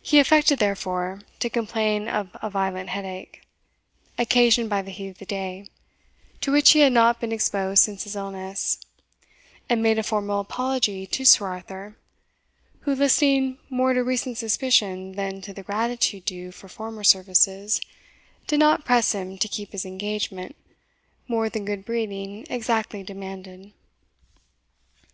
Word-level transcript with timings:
He 0.00 0.18
affected, 0.18 0.60
therefore, 0.60 1.20
to 1.40 1.50
complain 1.50 2.08
of 2.08 2.30
a 2.40 2.48
violent 2.48 2.88
headache, 2.88 3.42
occasioned 4.16 4.70
by 4.70 4.80
the 4.80 4.90
heat 4.90 5.08
of 5.08 5.18
the 5.18 5.26
day, 5.26 5.68
to 6.40 6.50
which 6.50 6.70
he 6.70 6.78
had 6.78 6.94
not 6.94 7.20
been 7.20 7.32
exposed 7.32 7.82
since 7.82 8.04
his 8.04 8.16
illness, 8.16 8.78
and 9.68 9.82
made 9.82 9.98
a 9.98 10.02
formal 10.02 10.40
apology 10.40 11.06
to 11.08 11.26
Sir 11.26 11.48
Arthur, 11.48 11.98
who, 12.88 12.94
listening 12.94 13.58
more 13.68 13.92
to 13.92 14.02
recent 14.02 14.38
suspicion 14.38 15.16
than 15.16 15.42
to 15.42 15.52
the 15.52 15.62
gratitude 15.62 16.24
due 16.24 16.50
for 16.50 16.68
former 16.70 17.04
services, 17.04 17.78
did 18.46 18.58
not 18.58 18.86
press 18.86 19.12
him 19.12 19.36
to 19.36 19.48
keep 19.48 19.72
his 19.72 19.84
engagement 19.84 20.56
more 21.28 21.50
than 21.50 21.66
good 21.66 21.84
breeding 21.84 22.46
exactly 22.48 23.02
demanded. 23.02 23.74